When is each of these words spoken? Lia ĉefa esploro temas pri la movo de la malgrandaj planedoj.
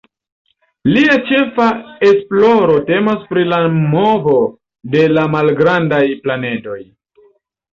Lia 0.93 1.17
ĉefa 1.31 1.67
esploro 2.07 2.77
temas 2.87 3.27
pri 3.33 3.45
la 3.51 3.59
movo 3.75 4.35
de 4.97 5.05
la 5.13 5.27
malgrandaj 5.37 6.03
planedoj. 6.25 6.81